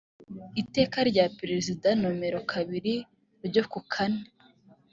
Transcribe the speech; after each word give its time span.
iteka 0.61 0.97
rya 1.09 1.25
perezida 1.37 1.87
nomero 2.01 2.39
kabiri 2.51 2.95
ryo 3.47 3.63
ku 3.71 3.79
kane 3.93 4.23